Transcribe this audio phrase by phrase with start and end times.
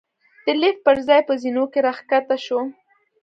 [0.45, 2.61] د لېفټ پر ځای په زېنو کې را کښته شوو.